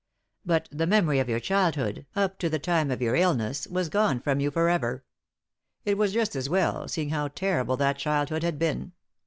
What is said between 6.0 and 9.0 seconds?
just as well, seeing how terrible that childhood had been.